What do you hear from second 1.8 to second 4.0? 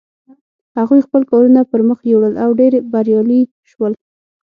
مخ یوړل او ډېر بریالي شول.